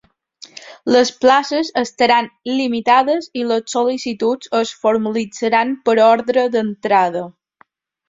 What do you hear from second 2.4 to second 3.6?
limitades i